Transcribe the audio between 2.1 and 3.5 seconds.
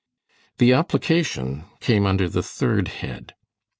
the third head.